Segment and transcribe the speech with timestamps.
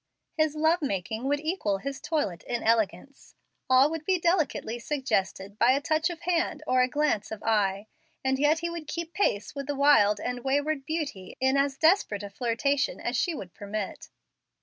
[0.35, 3.35] His love making would equal his toilet in elegance.
[3.69, 7.85] All would be delicately suggested by touch of hand or glance of eye,
[8.25, 12.23] and yet he would keep pace with the wild and wayward beauty in as desperate
[12.23, 14.09] a flirtation as she would permit.